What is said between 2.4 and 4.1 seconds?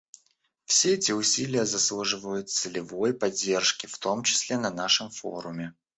целевой поддержки, в